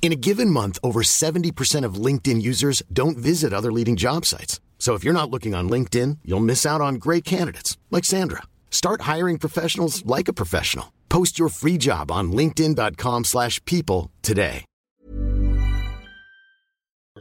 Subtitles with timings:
[0.00, 4.58] In a given month, over 70% of LinkedIn users don't visit other leading job sites.
[4.78, 8.44] So if you're not looking on LinkedIn, you'll miss out on great candidates like Sandra.
[8.70, 10.94] Start hiring professionals like a professional.
[11.10, 14.64] Post your free job on linkedin.com/people today.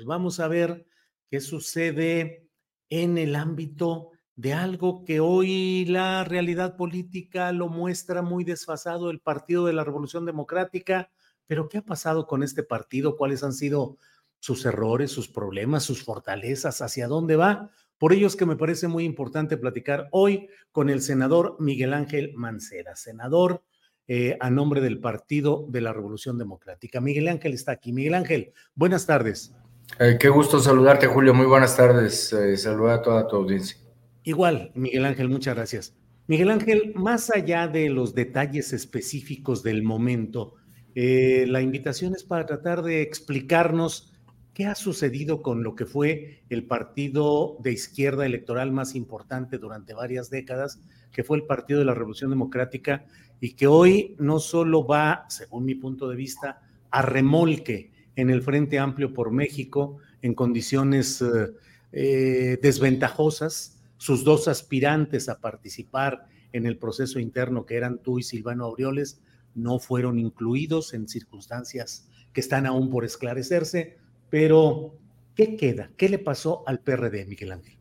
[0.06, 0.86] Vamos a ver
[1.32, 2.48] qué sucede
[2.90, 9.20] en el ámbito de algo que hoy la realidad política lo muestra muy desfasado, el
[9.20, 11.10] Partido de la Revolución Democrática.
[11.48, 13.18] Pero ¿qué ha pasado con este partido?
[13.18, 13.98] ¿Cuáles han sido
[14.40, 16.82] sus errores, sus problemas, sus fortalezas?
[16.82, 17.72] ¿Hacia dónde va?
[17.98, 22.34] Por ello es que me parece muy importante platicar hoy con el senador Miguel Ángel
[22.36, 23.64] Mancera, senador
[24.08, 27.02] eh, a nombre del Partido de la Revolución Democrática.
[27.02, 27.92] Miguel Ángel está aquí.
[27.92, 29.54] Miguel Ángel, buenas tardes.
[30.00, 31.34] Eh, qué gusto saludarte, Julio.
[31.34, 32.32] Muy buenas tardes.
[32.34, 33.78] Eh, saluda a toda tu audiencia.
[34.24, 35.96] Igual, Miguel Ángel, muchas gracias.
[36.28, 40.54] Miguel Ángel, más allá de los detalles específicos del momento,
[41.00, 44.12] eh, la invitación es para tratar de explicarnos
[44.56, 49.94] qué ha sucedido con lo que fue el partido de izquierda electoral más importante durante
[49.94, 50.82] varias décadas,
[51.12, 53.06] que fue el Partido de la Revolución Democrática,
[53.40, 58.42] y que hoy no solo va, según mi punto de vista, a remolque en el
[58.42, 61.52] Frente Amplio por México en condiciones eh,
[61.92, 68.24] eh, desventajosas, sus dos aspirantes a participar en el proceso interno, que eran tú y
[68.24, 69.22] Silvano Aureoles,
[69.58, 73.98] no fueron incluidos en circunstancias que están aún por esclarecerse,
[74.30, 74.96] pero
[75.36, 75.90] ¿qué queda?
[75.98, 77.78] ¿Qué le pasó al PRD, Miguel Ángel?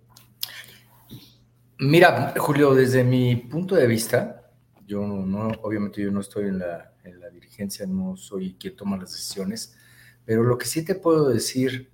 [1.78, 4.50] Mira, Julio, desde mi punto de vista,
[4.86, 8.96] yo no, obviamente yo no estoy en la, en la dirigencia, no soy quien toma
[8.96, 9.76] las decisiones,
[10.24, 11.90] pero lo que sí te puedo decir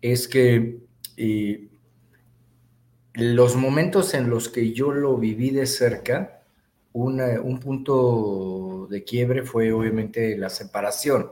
[0.00, 0.78] es que
[1.16, 1.68] eh,
[3.14, 6.43] los momentos en los que yo lo viví de cerca,
[6.94, 11.30] una, un punto de quiebre fue obviamente la separación,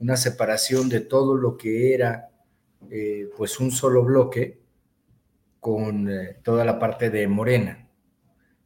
[0.00, 2.30] una separación de todo lo que era
[2.90, 4.60] eh, pues un solo bloque
[5.60, 7.88] con eh, toda la parte de Morena,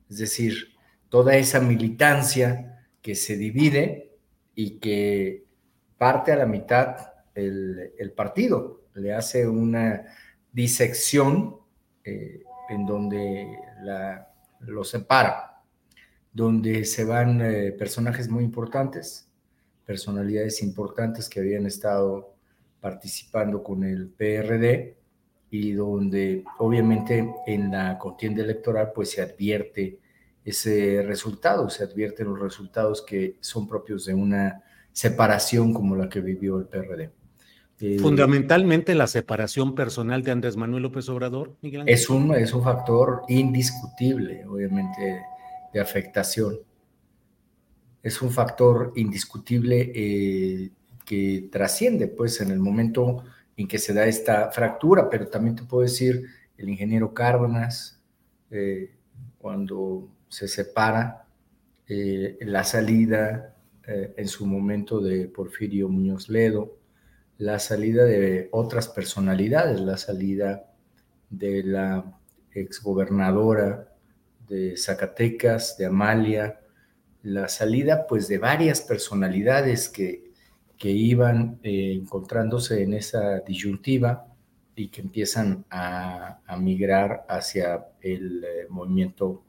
[0.08, 0.74] es decir,
[1.10, 4.16] toda esa militancia que se divide
[4.54, 5.44] y que
[5.98, 6.96] parte a la mitad
[7.34, 10.06] el, partido, le hace una
[10.50, 11.56] disección
[12.04, 15.51] eh, en donde la, lo separa
[16.32, 19.28] donde se van eh, personajes muy importantes,
[19.84, 22.34] personalidades importantes que habían estado
[22.80, 24.96] participando con el PRD
[25.50, 30.00] y donde obviamente en la contienda electoral pues se advierte
[30.44, 34.62] ese resultado, se advierten los resultados que son propios de una
[34.92, 37.10] separación como la que vivió el PRD.
[37.80, 41.94] Eh, Fundamentalmente la separación personal de Andrés Manuel López Obrador, Miguel Ángel.
[41.94, 45.22] Es un, es un factor indiscutible, obviamente,
[45.72, 46.58] de afectación.
[48.02, 50.70] Es un factor indiscutible eh,
[51.04, 53.24] que trasciende, pues, en el momento
[53.56, 58.00] en que se da esta fractura, pero también te puedo decir, el ingeniero Cárdenas,
[58.50, 58.90] eh,
[59.38, 61.26] cuando se separa,
[61.88, 63.48] eh, la salida
[63.84, 66.78] en su momento de Porfirio Muñoz Ledo,
[67.38, 70.72] la salida de otras personalidades, la salida
[71.30, 72.04] de la
[72.52, 73.91] exgobernadora
[74.52, 76.60] de Zacatecas, de Amalia,
[77.22, 80.32] la salida pues de varias personalidades que,
[80.76, 84.26] que iban eh, encontrándose en esa disyuntiva
[84.74, 89.42] y que empiezan a, migrar hacia el eh, movimiento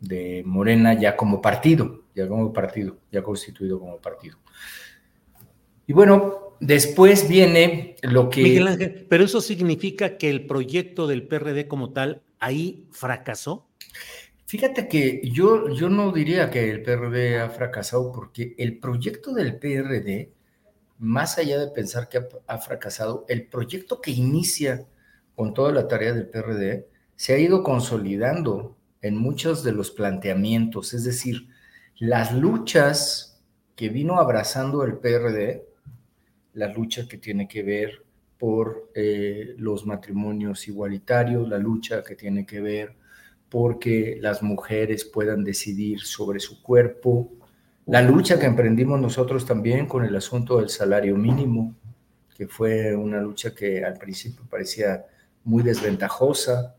[0.00, 4.38] de Morena ya como partido, ya como partido, ya constituido como partido.
[5.86, 8.42] Y bueno, después viene lo que...
[8.42, 13.68] Miguel Ángel, pero eso significa que el proyecto del PRD como tal ahí fracasó.
[14.52, 19.58] Fíjate que yo, yo no diría que el PRD ha fracasado porque el proyecto del
[19.58, 20.30] PRD,
[20.98, 24.86] más allá de pensar que ha, fracasado, el proyecto que inicia
[25.34, 30.92] con toda la tarea del PRD, se ha ido consolidando en muchos de los planteamientos,
[30.92, 31.48] es decir,
[31.98, 33.42] las luchas
[33.74, 35.66] que vino abrazando el PRD,
[36.52, 38.04] la lucha que tiene que ver
[38.36, 43.01] por eh, los matrimonios igualitarios, la lucha que tiene que ver
[43.52, 47.30] porque las mujeres puedan decidir sobre su cuerpo,
[47.84, 51.74] la lucha que emprendimos nosotros también con el asunto del salario mínimo,
[52.34, 55.04] que fue una lucha que al principio parecía
[55.44, 56.76] muy desventajosa,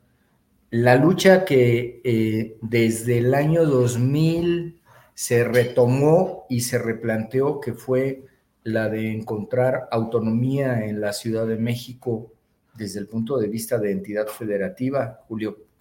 [0.72, 4.82] la lucha que eh, desde el año 2000
[5.14, 8.24] se retomó y se replanteó, que fue
[8.64, 12.34] la de encontrar autonomía en la Ciudad de México
[12.74, 15.72] desde el punto de vista de entidad federativa, Julio.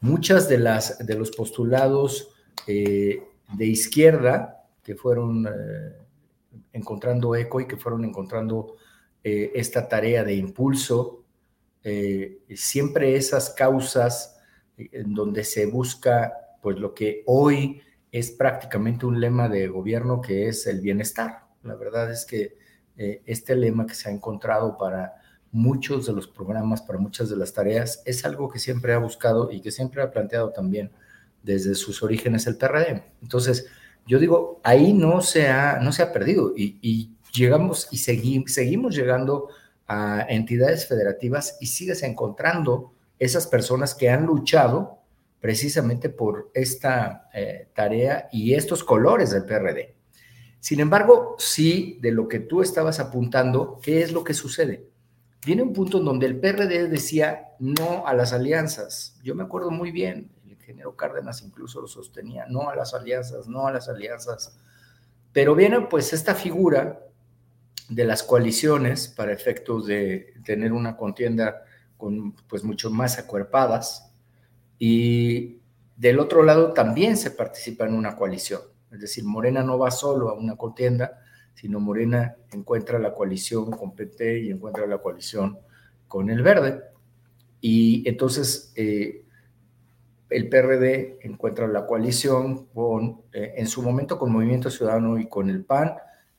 [0.00, 2.34] Muchas de las de los postulados
[2.66, 3.22] eh,
[3.54, 5.96] de izquierda que fueron eh,
[6.72, 8.76] encontrando eco y que fueron encontrando
[9.22, 11.20] esta tarea de impulso
[11.82, 14.38] eh, siempre esas causas
[14.76, 17.80] eh, en donde se busca pues lo que hoy
[18.12, 21.46] es prácticamente un lema de gobierno que es el bienestar.
[21.62, 22.58] La verdad es que
[22.96, 25.14] eh, este lema que se ha encontrado para
[25.52, 29.50] muchos de los programas, para muchas de las tareas, es algo que siempre ha buscado
[29.50, 30.90] y que siempre ha planteado también
[31.42, 33.02] desde sus orígenes el PRD.
[33.22, 33.66] Entonces,
[34.06, 39.50] yo digo, ahí no se ha, no se ha perdido y, llegamos y seguimos llegando
[39.86, 44.98] a entidades federativas y sigues encontrando esas personas que han luchado
[45.38, 49.94] precisamente por esta eh, tarea y estos colores del PRD.
[50.58, 54.89] Sin embargo, sí, de lo que tú estabas apuntando, ¿qué es lo que sucede?
[55.44, 59.18] Viene un punto en donde el PRD decía no a las alianzas.
[59.22, 63.48] Yo me acuerdo muy bien, el ingeniero Cárdenas incluso lo sostenía, no a las alianzas,
[63.48, 64.58] no a las alianzas.
[65.32, 67.00] Pero viene pues esta figura
[67.88, 71.64] de las coaliciones para efectos de tener una contienda
[71.96, 74.12] con pues mucho más acuerpadas
[74.78, 75.60] y
[75.96, 80.30] del otro lado también se participa en una coalición, es decir, Morena no va solo
[80.30, 81.20] a una contienda,
[81.60, 85.58] sino Morena encuentra la coalición con PT y encuentra la coalición
[86.08, 86.82] con el Verde
[87.60, 89.24] y entonces eh,
[90.30, 95.50] el PRD encuentra la coalición con, eh, en su momento con Movimiento Ciudadano y con
[95.50, 95.94] el PAN,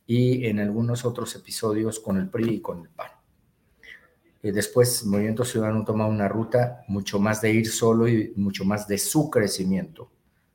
[0.07, 3.11] y en algunos otros episodios con el PRI y con el PAN.
[4.43, 8.87] Y después, Movimiento Ciudadano toma una ruta mucho más de ir solo y mucho más
[8.87, 10.09] de su crecimiento,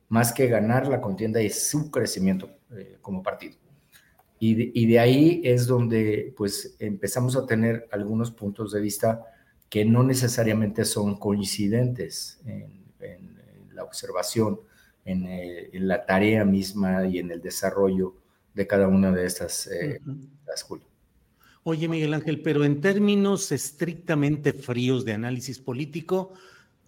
[0.09, 3.55] más que ganar la contienda y su crecimiento eh, como partido.
[4.39, 9.25] Y de, y de, ahí es donde pues empezamos a tener algunos puntos de vista
[9.69, 13.37] que no necesariamente son coincidentes en, en,
[13.75, 14.59] la observación,
[15.05, 18.15] en, eh, en, la tarea misma y en el desarrollo
[18.53, 19.99] de cada una de estas eh,
[21.63, 26.33] Oye, Miguel Ángel, pero en términos estrictamente fríos de análisis político,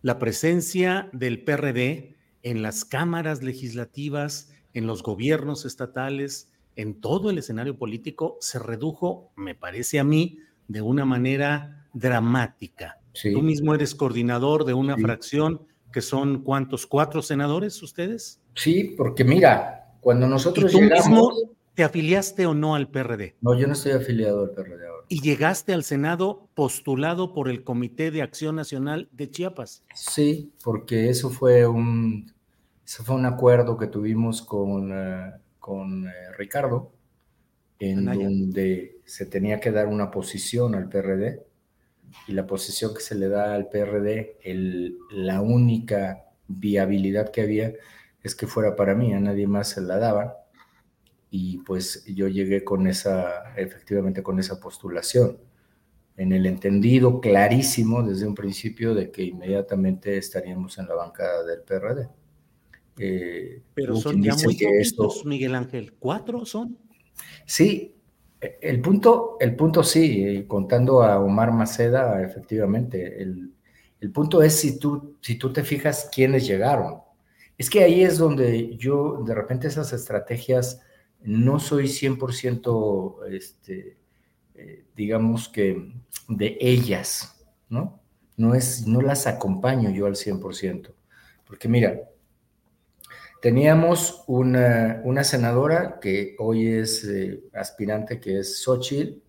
[0.01, 6.49] la presencia del PRD en las cámaras legislativas, en los gobiernos estatales,
[6.79, 10.39] en todo el escenario político, se redujo, me parece a mí,
[10.69, 13.01] de una manera dramática.
[13.21, 18.39] Tú mismo eres coordinador de una fracción que son cuántos, cuatro senadores ustedes?
[18.55, 21.33] Sí, porque mira, cuando nosotros llegamos,
[21.73, 23.35] ¿Te afiliaste o no al PRD?
[23.41, 25.05] No, yo no estoy afiliado al PRD ahora.
[25.07, 29.85] ¿Y llegaste al Senado postulado por el Comité de Acción Nacional de Chiapas?
[29.95, 32.33] Sí, porque eso fue un,
[32.85, 35.31] eso fue un acuerdo que tuvimos con, eh,
[35.69, 36.91] con eh, Ricardo,
[37.77, 41.45] en donde se tenía que dar una posición al PRD,
[42.27, 47.73] y la posición que se le da al PRD, el, la única viabilidad que había
[48.23, 50.31] es que fuera para mí, a nadie más se la daban
[51.29, 55.37] y pues yo llegué con esa, efectivamente con esa postulación,
[56.17, 61.61] en el entendido clarísimo desde un principio de que inmediatamente estaríamos en la bancada del
[61.61, 62.09] PRD.
[62.99, 66.77] Eh, Pero son ya muy poquitos, Miguel Ángel, ¿cuatro son?
[67.45, 67.95] Sí,
[68.39, 73.53] el punto, el punto sí, eh, contando a Omar Maceda, efectivamente, el,
[74.01, 77.01] el punto es si tú, si tú te fijas quiénes llegaron.
[77.57, 80.81] Es que ahí es donde yo, de repente esas estrategias
[81.21, 83.97] no soy 100%, este,
[84.55, 85.91] eh, digamos que,
[86.29, 87.99] de ellas, ¿no?
[88.37, 90.93] No, es, no las acompaño yo al 100%.
[91.45, 91.99] Porque mira,
[93.41, 99.21] teníamos una, senadora que hoy es eh, aspirante, que es Xochitl,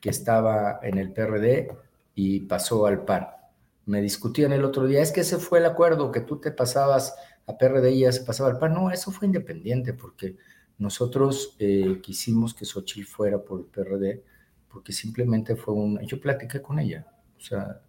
[0.00, 1.68] que estaba en el PRD
[2.14, 3.28] y pasó al PAN.
[3.86, 7.14] Me discutían el otro día, es que ese fue el acuerdo, que tú te pasabas
[7.46, 8.74] a PRD y ya se pasaba al PAN.
[8.74, 10.36] No, eso fue independiente, porque
[10.78, 14.22] nosotros eh, quisimos que Xochitl fuera por el PRD
[14.72, 16.00] porque simplemente fue un...
[16.00, 17.06] Yo platiqué con ella.
[17.36, 17.82] O sea,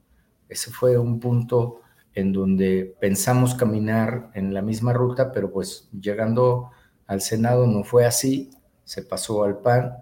[0.50, 1.82] ese fue un punto
[2.16, 6.72] en donde pensamos caminar en la misma ruta, pero pues llegando
[7.08, 8.52] al Senado no fue así,
[8.84, 9.94] se pasó al PAN.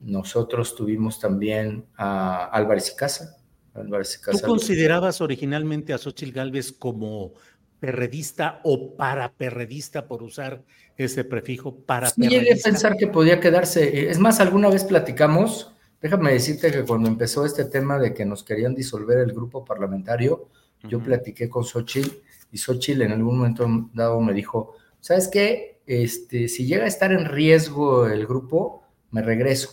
[0.00, 3.36] Nosotros tuvimos también a Álvarez y Casa.
[3.74, 7.34] Álvarez y Casa ¿Tú considerabas originalmente a Xochitl Gálvez como
[7.82, 10.62] perredista o paraperredista, por usar
[10.96, 14.08] ese prefijo para Sí, llegué a pensar que podía quedarse.
[14.08, 18.44] Es más, alguna vez platicamos, déjame decirte que cuando empezó este tema de que nos
[18.44, 20.48] querían disolver el grupo parlamentario,
[20.88, 22.10] yo platiqué con Xochitl
[22.50, 25.80] y Xochitl en algún momento dado me dijo, ¿sabes qué?
[25.86, 29.70] Este, si llega a estar en riesgo el grupo, me regreso.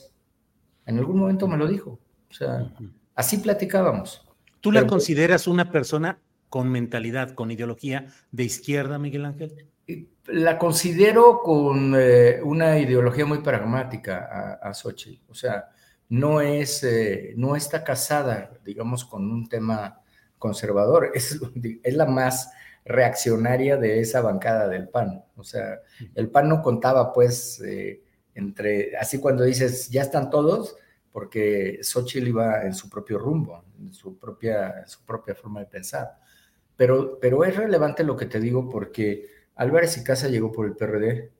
[0.85, 1.99] En algún momento me lo dijo.
[2.29, 2.71] O sea,
[3.15, 4.27] así platicábamos.
[4.61, 9.67] ¿Tú la consideras una persona con mentalidad, con ideología de izquierda, Miguel Ángel?
[10.25, 14.27] La considero con eh, una ideología muy pragmática
[14.61, 15.23] a, a Xochitl.
[15.29, 15.69] O sea,
[16.09, 20.01] no es, eh, no está casada, digamos, con un tema
[20.39, 21.39] conservador, es,
[21.83, 22.51] es la más
[22.85, 25.23] reaccionaria de esa bancada del PAN.
[25.35, 25.79] O sea,
[26.15, 28.01] el PAN no contaba, pues, eh,
[28.33, 30.75] entre, así cuando dices, ya están todos,
[31.11, 36.17] porque Xochitl iba en su propio rumbo, en su propia, su propia forma de pensar.
[36.75, 40.75] Pero, pero es relevante lo que te digo porque Álvarez y Casa llegó por el
[40.75, 41.31] PRD,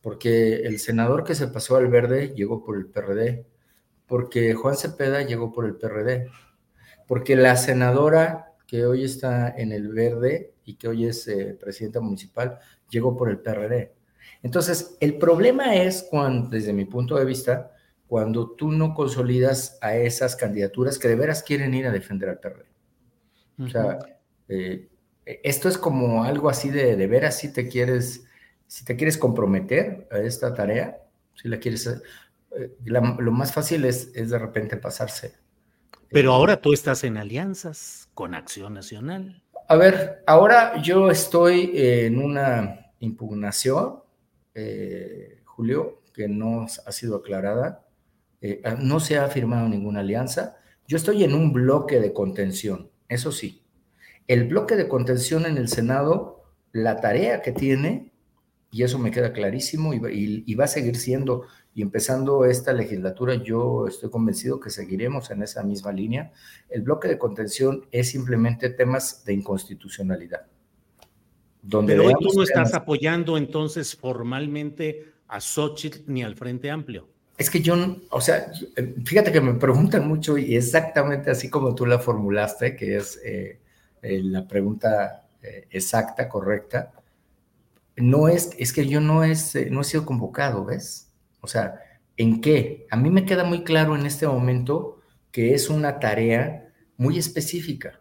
[0.00, 3.44] porque el senador que se pasó al verde llegó por el PRD,
[4.06, 6.30] porque Juan Cepeda llegó por el PRD,
[7.06, 12.00] porque la senadora que hoy está en el verde y que hoy es eh, presidenta
[12.00, 12.58] municipal
[12.90, 13.92] llegó por el PRD.
[14.42, 17.72] Entonces, el problema es cuando, desde mi punto de vista,
[18.06, 22.38] cuando tú no consolidas a esas candidaturas que de veras quieren ir a defender al
[22.38, 22.64] PRD.
[23.60, 23.98] O sea,
[24.48, 24.88] eh,
[25.24, 28.24] esto es como algo así de, de veras si te quieres,
[28.66, 30.98] si te quieres comprometer a esta tarea,
[31.34, 35.43] si la quieres, eh, lo más fácil es, es de repente pasarse
[36.10, 39.42] pero ahora tú estás en alianzas con Acción Nacional.
[39.68, 44.00] A ver, ahora yo estoy en una impugnación,
[44.54, 47.86] eh, Julio, que no ha sido aclarada.
[48.40, 50.56] Eh, ah, no se ha firmado ninguna alianza.
[50.86, 53.64] Yo estoy en un bloque de contención, eso sí.
[54.26, 58.12] El bloque de contención en el Senado, la tarea que tiene,
[58.74, 63.86] y eso me queda clarísimo, y va a seguir siendo y empezando esta legislatura, yo
[63.88, 66.32] estoy convencido que seguiremos en esa misma línea.
[66.68, 70.46] El bloque de contención es simplemente temas de inconstitucionalidad.
[71.62, 77.08] Donde Pero hoy tú no estás apoyando entonces formalmente a Xochitl ni al Frente Amplio.
[77.36, 77.74] Es que yo,
[78.10, 78.52] o sea,
[79.04, 83.58] fíjate que me preguntan mucho y exactamente así como tú la formulaste, que es eh,
[84.02, 86.92] eh, la pregunta eh, exacta, correcta.
[87.96, 91.12] No es, es que yo no, es, no he sido convocado, ¿ves?
[91.40, 91.80] O sea,
[92.16, 92.86] ¿en qué?
[92.90, 98.00] A mí me queda muy claro en este momento que es una tarea muy específica.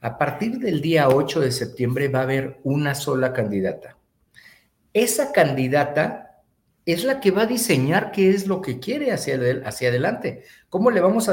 [0.00, 3.96] A partir del día 8 de septiembre va a haber una sola candidata.
[4.92, 6.42] Esa candidata
[6.84, 10.42] es la que va a diseñar qué es lo que quiere hacia, hacia adelante.
[10.68, 11.32] ¿Cómo le vamos a...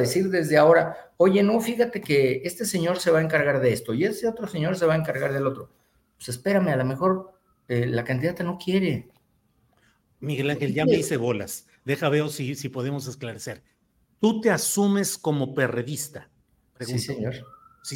[0.00, 3.92] Decir desde ahora, oye, no, fíjate que este señor se va a encargar de esto
[3.92, 5.70] y ese otro señor se va a encargar del otro.
[6.16, 7.32] Pues espérame, a lo mejor
[7.68, 9.08] eh, la candidata no quiere.
[10.20, 11.66] Miguel Ángel, ya me hice bolas.
[11.84, 13.62] Deja veo si, si podemos esclarecer.
[14.20, 16.30] Tú te asumes como perredista.
[16.80, 17.34] Sí, señor.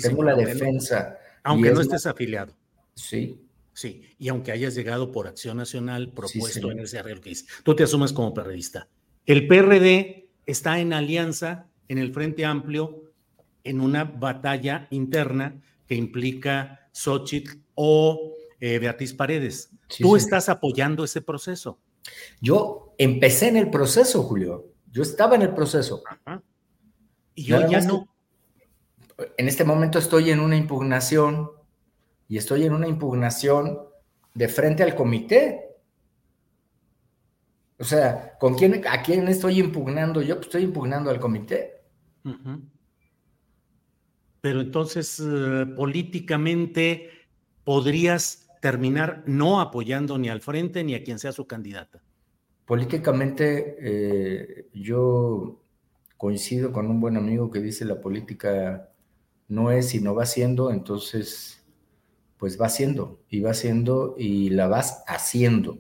[0.02, 1.18] Tengo la defensa.
[1.44, 2.52] Aunque no estés afiliado.
[2.94, 3.40] Sí.
[3.72, 7.84] Sí, y aunque hayas llegado por Acción Nacional propuesto en ese arreglo que tú te
[7.84, 8.88] asumes como perredista.
[9.26, 13.02] El PRD está en alianza en el Frente Amplio
[13.64, 19.70] en una batalla interna que implica Xochitl o eh, Beatriz Paredes.
[19.98, 21.78] ¿Tú estás apoyando ese proceso?
[22.40, 24.72] Yo empecé en el proceso, Julio.
[24.90, 26.02] Yo estaba en el proceso.
[27.34, 28.08] Y yo ya no.
[29.36, 31.50] En este momento estoy en una impugnación
[32.28, 33.78] y estoy en una impugnación
[34.34, 35.76] de frente al comité.
[37.78, 40.36] O sea, ¿con quién, ¿a quién estoy impugnando yo?
[40.36, 41.75] Pues estoy impugnando al comité.
[44.40, 47.10] Pero entonces, eh, políticamente,
[47.64, 52.02] podrías terminar no apoyando ni al frente ni a quien sea su candidata.
[52.64, 55.62] Políticamente, eh, yo
[56.16, 58.90] coincido con un buen amigo que dice la política
[59.48, 61.64] no es y no va siendo, entonces,
[62.38, 65.78] pues va siendo y va siendo y la vas haciendo.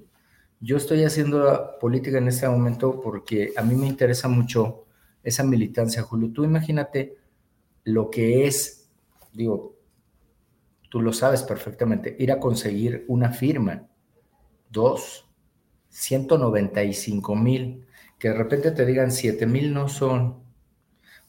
[0.60, 4.85] Yo estoy haciendo la política en este momento porque a mí me interesa mucho
[5.26, 6.30] esa militancia, Julio.
[6.32, 7.16] Tú imagínate
[7.82, 8.88] lo que es,
[9.32, 9.76] digo,
[10.88, 13.88] tú lo sabes perfectamente, ir a conseguir una firma.
[14.70, 15.28] Dos,
[15.88, 17.84] 195 mil,
[18.18, 20.44] que de repente te digan 7 mil no son.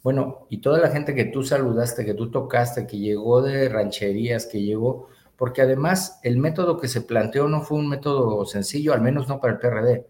[0.04, 4.46] Bueno, y toda la gente que tú saludaste, que tú tocaste, que llegó de rancherías,
[4.46, 9.02] que llegó, porque además el método que se planteó no fue un método sencillo, al
[9.02, 10.06] menos no para el PRD,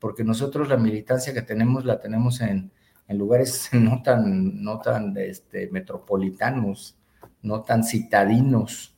[0.00, 2.72] porque nosotros la militancia que tenemos la tenemos en,
[3.08, 6.96] en lugares no tan, no tan este, metropolitanos,
[7.42, 8.96] no tan citadinos.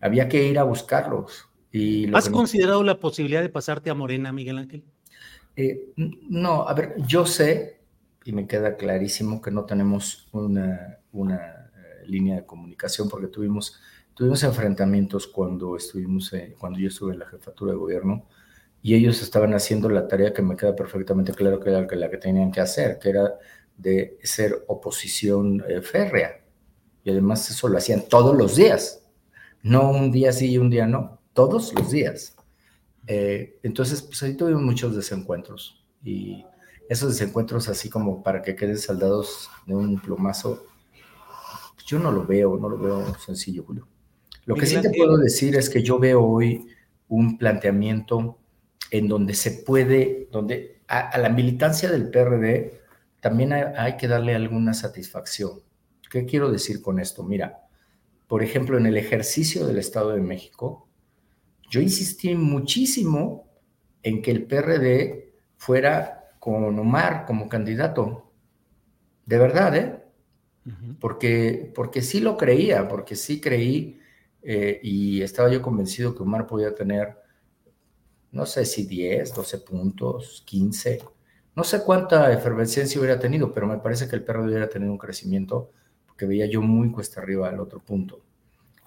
[0.00, 1.48] Había que ir a buscarlos.
[2.14, 4.84] ¿Has considerado la posibilidad de pasarte a Morena, Miguel Ángel?
[5.54, 7.80] Eh, no, a ver, yo sé,
[8.24, 13.78] y me queda clarísimo que no tenemos una, una eh, línea de comunicación porque tuvimos,
[14.14, 18.24] tuvimos enfrentamientos cuando, estuvimos, eh, cuando yo estuve en la jefatura de gobierno
[18.82, 22.16] y ellos estaban haciendo la tarea que me queda perfectamente claro que era la que
[22.16, 23.38] tenían que hacer, que era
[23.76, 26.40] de ser oposición férrea.
[27.04, 29.02] Y además eso lo hacían todos los días,
[29.62, 32.34] no un día sí y un día no todos los días.
[33.06, 36.44] Eh, entonces, pues ahí tuvimos muchos desencuentros y
[36.88, 40.64] esos desencuentros así como para que queden saldados de un plumazo,
[41.74, 43.86] pues, yo no lo veo, no lo veo sencillo, Julio.
[44.46, 46.66] Lo que sí te puedo decir es que yo veo hoy
[47.06, 48.36] un planteamiento
[48.90, 52.80] en donde se puede, donde a, la militancia del PRD
[53.20, 55.60] también hay que darle alguna satisfacción.
[56.10, 57.22] ¿Qué quiero decir con esto?
[57.22, 57.66] Mira,
[58.26, 60.88] por ejemplo, en el ejercicio del Estado de México,
[61.70, 63.48] yo insistí muchísimo
[64.02, 68.32] en que el PRD fuera con Omar como candidato.
[69.26, 70.02] De verdad, ¿eh?
[71.00, 74.00] porque, porque sí lo creía, porque sí creí
[74.42, 77.16] eh, y estaba yo convencido que Omar podía tener,
[78.32, 81.00] no sé si 10, 12 puntos, 15,
[81.58, 84.98] no sé cuánta efervescencia hubiera tenido, pero me parece que el PRD hubiera tenido un
[84.98, 85.72] crecimiento
[86.06, 88.20] porque veía yo muy cuesta arriba al otro punto.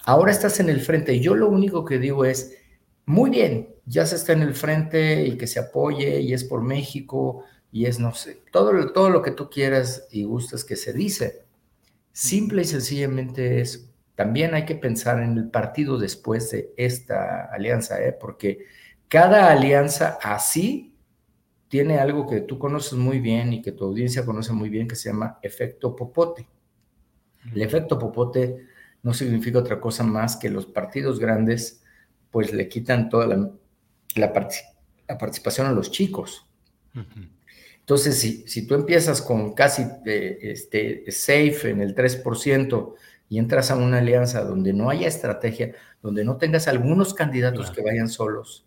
[0.06, 2.58] Ahora estás en el frente y yo lo único que digo es,
[3.06, 6.62] muy bien, ya se está en el frente y que se apoye y es por
[6.62, 10.94] México y es, no sé, todo, todo lo que tú quieras y gustas que se
[10.94, 11.44] dice.
[12.14, 18.02] Simple y sencillamente es, también hay que pensar en el partido después de esta alianza,
[18.02, 18.14] ¿eh?
[18.14, 18.66] porque
[19.12, 20.96] cada alianza así
[21.68, 24.96] tiene algo que tú conoces muy bien y que tu audiencia conoce muy bien que
[24.96, 26.48] se llama efecto popote.
[27.54, 28.68] El efecto popote
[29.04, 31.84] no significa otra cosa más que los partidos grandes
[32.30, 33.52] pues le quitan toda la,
[34.16, 36.48] la, participación a los chicos.
[37.82, 42.94] Entonces, si, si, tú empiezas con casi eh, este, safe en el 3%
[43.28, 47.82] y entras a una alianza donde no haya estrategia, donde no tengas algunos candidatos que
[47.82, 48.66] vayan solos,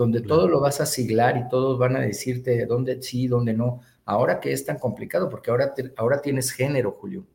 [0.00, 3.82] donde todo lo vas a siglar y todos van a decirte dónde sí, dónde no,
[4.06, 7.26] ahora que es tan complicado, porque ahora, ahora tienes género, Julio.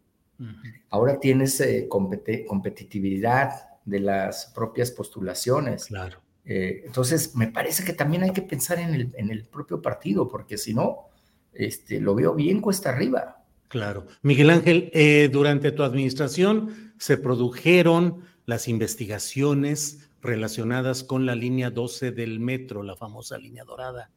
[0.89, 3.51] Ahora tienes eh, competitividad,
[3.86, 5.86] de las propias postulaciones.
[5.86, 6.17] Claro.
[6.43, 10.28] Eh, entonces, me parece que también hay que pensar en el, en el propio partido,
[10.28, 11.10] porque si no,
[11.54, 13.43] este, lo veo bien cuesta arriba.
[13.67, 14.08] Claro.
[14.23, 22.11] Miguel Ángel, eh, durante tu administración se produjeron las investigaciones relacionadas con la línea 12
[22.11, 24.11] del metro, la famosa línea dorada.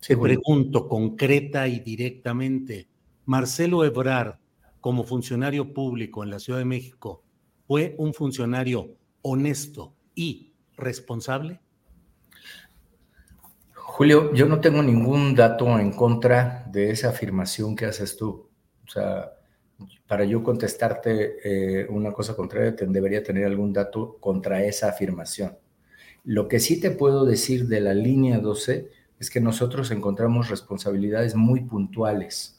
[0.00, 2.88] Se pregunto concreta y directamente,
[3.24, 4.36] Marcelo Ebrard,
[4.80, 7.24] como funcionario público en la Ciudad de México,
[7.66, 11.60] fue un funcionario honesto y responsable?
[13.74, 18.50] Julio, yo no tengo ningún dato en contra de esa afirmación que haces tú.
[18.86, 19.33] O sea,
[20.06, 21.36] para yo contestarte
[21.82, 25.56] eh, una cosa contraria, debería tener algún dato contra esa afirmación.
[26.24, 28.88] Lo que sí te puedo decir de la línea 12
[29.20, 32.54] es que nosotros encontramos responsabilidades muy puntuales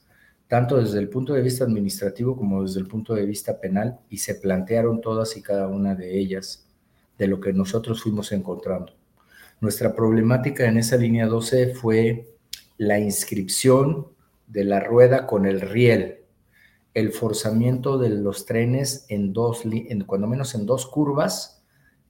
[0.47, 4.17] tanto desde el punto de vista administrativo como desde el punto de vista penal, y
[4.17, 6.67] se plantearon todas y cada una de ellas
[7.17, 8.93] de lo que nosotros fuimos encontrando.
[9.61, 12.27] Nuestra problemática en esa línea 12 fue
[12.77, 14.07] la inscripción
[14.47, 16.19] de la rueda con el riel,
[16.95, 19.63] el forzamiento de los trenes en dos,
[20.07, 21.61] cuando menos en dos curvas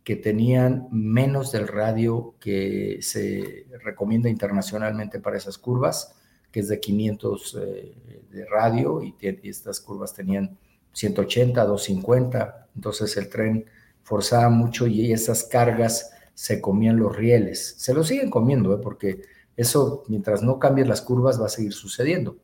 [0.04, 6.16] que tenían menos del radio que se recomienda internacionalmente para esas curvas,
[6.52, 7.96] que es de 500 eh,
[8.30, 10.56] de radio y, y, estas curvas tenían
[10.94, 13.66] 180, 250, entonces el tren
[14.04, 17.74] forzaba mucho y esas cargas se comían los rieles.
[17.80, 18.80] Se lo siguen comiendo, ¿eh?
[18.82, 19.24] porque
[19.58, 22.38] eso, mientras no cambien las curvas, va a seguir sucediendo.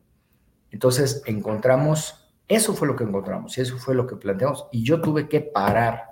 [0.72, 4.66] Entonces, encontramos, eso fue lo que encontramos y eso fue lo que planteamos.
[4.72, 6.04] Y yo tuve que parar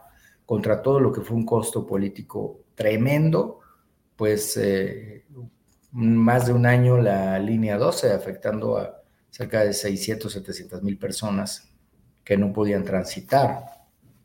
[0.46, 3.60] contra todo lo que fue un costo político tremendo,
[4.16, 5.24] pues eh,
[5.92, 11.70] más de un año la línea 12, afectando a cerca de 600, 700 mil personas
[12.24, 13.64] que no podían transitar.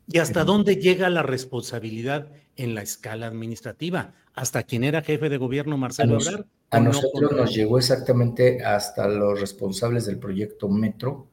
[0.08, 4.14] ¿Y hasta dónde llega la responsabilidad en la escala administrativa?
[4.34, 6.46] ¿Hasta quién era jefe de gobierno Marcelo Ebrard?
[6.70, 11.28] A nosotros nos llegó exactamente hasta los responsables del proyecto Metro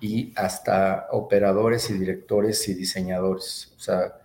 [0.00, 3.72] y hasta operadores y directores y diseñadores.
[3.76, 4.18] O sea,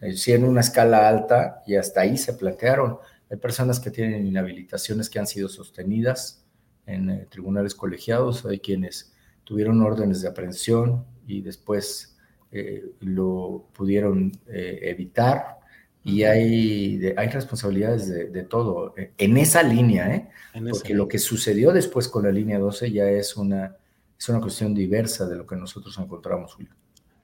[0.00, 2.98] eh, sí en una escala alta y hasta ahí se plantearon.
[3.30, 6.44] Hay personas que tienen inhabilitaciones que han sido sostenidas
[6.86, 9.12] en eh, tribunales colegiados, hay quienes
[9.44, 12.16] tuvieron órdenes de aprehensión y después
[12.50, 15.60] eh, lo pudieron evitar
[16.04, 20.28] y hay, hay responsabilidades de, todo en esa línea, ¿eh?
[20.70, 23.76] porque lo que sucedió después con la línea 12 ya es una,
[24.22, 26.70] es una cuestión diversa de lo que nosotros encontramos, Julio.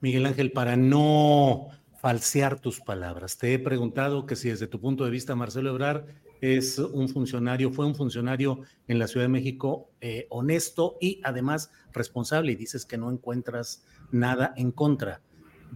[0.00, 1.68] Miguel Ángel, para no
[2.00, 6.06] falsear tus palabras, te he preguntado que si desde tu punto de vista Marcelo Ebrard
[6.40, 11.70] es un funcionario, fue un funcionario en la Ciudad de México eh, honesto y además
[11.92, 15.20] responsable, y dices que no encuentras nada en contra.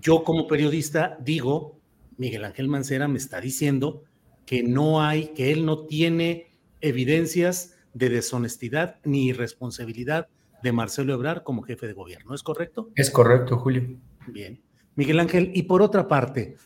[0.00, 1.78] Yo como periodista digo
[2.16, 4.02] Miguel Ángel Mancera me está diciendo
[4.44, 10.26] que no hay, que él no tiene evidencias de deshonestidad ni irresponsabilidad
[10.62, 12.35] de Marcelo Ebrard como jefe de gobierno.
[12.35, 12.90] ¿Es correcto?
[12.94, 13.96] Es correcto, Julio.
[14.29, 14.61] Bien.
[14.94, 16.57] Miguel Ángel, y por otra parte,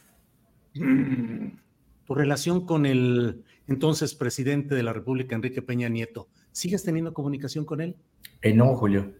[0.72, 7.64] tu relación con el entonces presidente de la República, Enrique Peña Nieto, ¿sigues teniendo comunicación
[7.64, 7.96] con él?
[8.42, 9.12] Eh, no, Julio,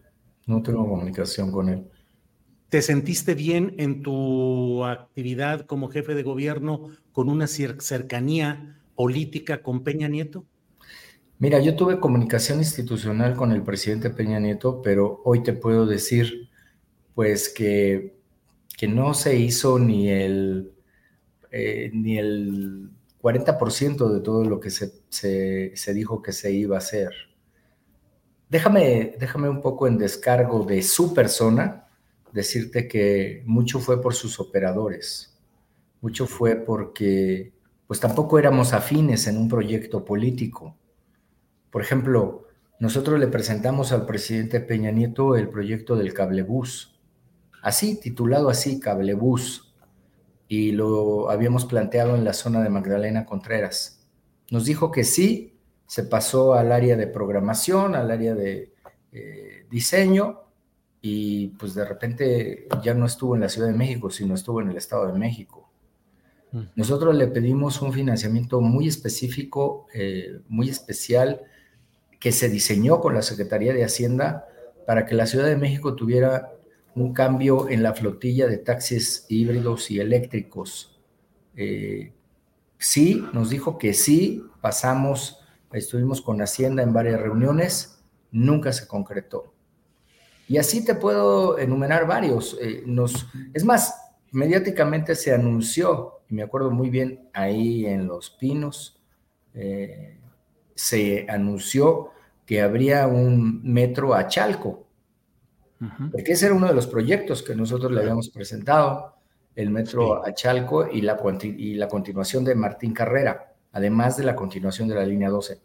[0.45, 1.87] no tengo comunicación con él.
[2.69, 9.83] ¿Te sentiste bien en tu actividad como jefe de gobierno con una cercanía política con
[9.83, 10.45] Peña Nieto?
[11.39, 16.49] Mira, yo tuve comunicación institucional con el presidente Peña Nieto, pero hoy te puedo decir,
[17.13, 18.17] pues, que,
[18.75, 20.73] que no se hizo ni el,
[21.51, 22.89] eh, ni el
[23.21, 27.11] 40% de todo lo que se, se, dijo que se iba a hacer.
[28.49, 31.87] Déjame, déjame un poco en descargo de su persona,
[32.31, 35.37] decirte que mucho fue por sus operadores,
[36.01, 37.53] mucho fue porque
[37.87, 40.75] pues tampoco éramos afines en un proyecto político.
[41.77, 42.47] Por ejemplo,
[42.79, 46.99] nosotros le presentamos al presidente Peña Nieto el proyecto del cablebús,
[47.61, 49.75] así, titulado así, cablebús,
[50.47, 54.09] y lo habíamos planteado en la zona de Magdalena Contreras.
[54.49, 55.53] Nos dijo que sí,
[55.85, 58.73] se pasó al área de programación, al área de
[59.11, 60.45] eh, diseño,
[60.99, 64.71] y pues de repente ya no estuvo en la Ciudad de México, sino estuvo en
[64.71, 65.69] el Estado de México.
[66.75, 71.41] Nosotros le pedimos un financiamiento muy específico, eh, muy especial,
[72.27, 74.49] que se diseñó con la Secretaría de Hacienda
[74.85, 76.51] para que la Ciudad de México tuviera
[76.93, 80.99] un cambio en la flotilla de taxis híbridos y eléctricos.
[81.55, 82.11] Eh,
[82.77, 85.39] sí, nos dijo que sí, pasamos,
[85.71, 89.53] estuvimos con Hacienda en varias reuniones, nunca se concretó.
[90.49, 92.57] Y así te puedo enumerar varios.
[92.61, 93.95] Eh, nos, es más,
[94.33, 99.01] mediáticamente se anunció, y me acuerdo muy bien, ahí en Los Pinos,
[99.53, 100.17] eh,
[100.75, 102.11] se anunció
[102.47, 104.87] que habría un metro a Chalco,
[106.11, 109.17] porque ese era uno de los proyectos que nosotros le habíamos presentado,
[109.53, 114.35] el metro a Chalco y la, y la continuación de Martín Carrera, además de la
[114.35, 115.59] continuación de la línea 12.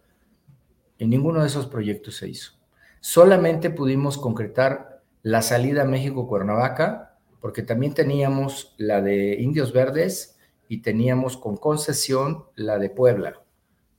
[0.98, 2.54] En ninguno de esos proyectos se hizo.
[3.00, 10.36] Solamente pudimos concretar la salida a México-Cuernavaca, porque también teníamos la de Indios Verdes
[10.68, 13.40] y teníamos con concesión la de Puebla.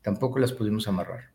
[0.02, 1.33] Tampoco las pudimos amarrar.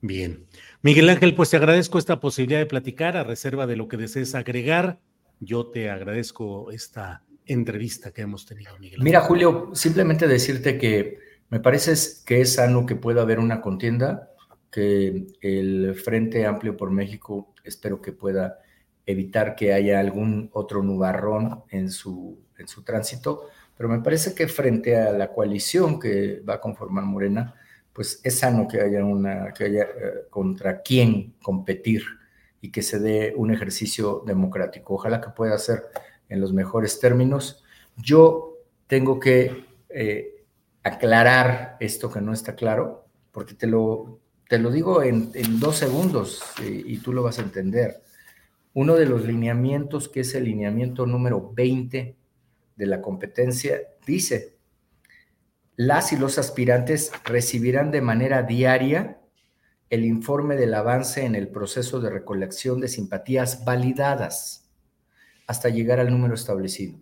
[0.00, 0.46] Bien.
[0.82, 4.34] Miguel Ángel, pues te agradezco esta posibilidad de platicar a reserva de lo que desees
[4.34, 5.00] agregar.
[5.40, 9.02] Yo te agradezco esta entrevista que hemos tenido, Miguel.
[9.02, 14.30] Mira, Julio, simplemente decirte que me parece que es sano que pueda haber una contienda
[14.70, 18.58] que el Frente Amplio por México espero que pueda
[19.06, 24.48] evitar que haya algún otro nubarrón en su, en su tránsito, Pero me parece que
[24.48, 27.54] frente a la coalición que va a conformar Morena,
[27.98, 32.04] pues es sano que haya una, que haya eh, contra quién competir
[32.60, 34.94] y que se dé un ejercicio democrático.
[34.94, 35.82] Ojalá que pueda ser
[36.28, 37.64] en los mejores términos.
[37.96, 38.54] Yo
[38.86, 40.44] tengo que eh,
[40.84, 46.40] aclarar esto que no está claro, porque te lo, te lo digo en, dos segundos
[46.64, 48.00] y tú lo vas a entender.
[48.74, 52.14] Uno de los lineamientos, que es el lineamiento número 20
[52.76, 54.57] de la competencia, dice,
[55.78, 59.20] las y los aspirantes recibirán de manera diaria
[59.90, 64.68] el informe del avance en el proceso de recolección de simpatías validadas
[65.46, 66.98] hasta llegar al número establecido.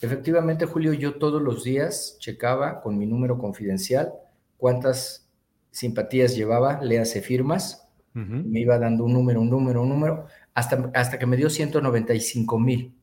[0.00, 4.12] Efectivamente, Julio, yo todos los días checaba con mi número confidencial
[4.56, 5.28] cuántas
[5.72, 10.92] simpatías llevaba, le hace firmas, me iba dando un número, un número, un número, hasta,
[10.94, 12.94] hasta que me dio 195 mil.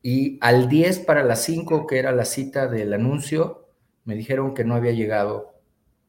[0.00, 3.63] Y al 10 para las 5, que era la cita del anuncio,
[4.04, 5.54] me dijeron que no había llegado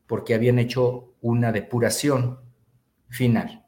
[0.07, 2.39] porque habían hecho una depuración
[3.09, 3.65] final.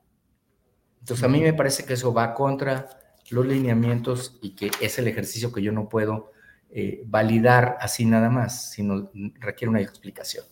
[0.99, 2.89] Entonces a mí me parece que eso va contra
[3.29, 6.31] los lineamientos y que es el ejercicio que yo no puedo
[6.69, 9.09] eh, validar así nada más, sino
[9.39, 10.45] requiere una explicación.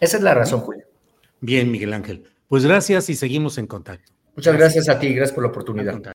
[0.00, 0.86] Esa es la razón, Julio.
[1.40, 2.30] Bien, Miguel Ángel.
[2.48, 4.12] Pues gracias y seguimos en contacto.
[4.36, 6.14] Muchas gracias, a ti, gracias por la oportunidad.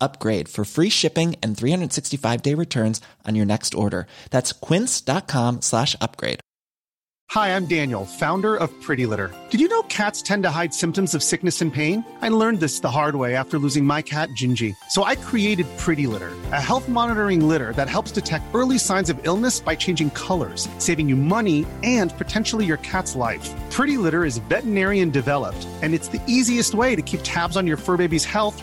[0.00, 4.06] upgrade for free shipping and 365 day returns on your next order.
[4.30, 6.40] That's quince.com slash upgrade.
[7.30, 9.34] Hi, I'm Daniel, founder of Pretty Litter.
[9.50, 12.04] Did you know cats tend to hide symptoms of sickness and pain?
[12.22, 14.76] I learned this the hard way after losing my cat, Gingy.
[14.90, 19.18] So I created Pretty Litter, a health monitoring litter that helps detect early signs of
[19.26, 23.52] illness by changing colors, saving you money and potentially your cat's life.
[23.72, 27.76] Pretty Litter is veterinarian developed, and it's the easiest way to keep tabs on your
[27.76, 28.62] fur baby's health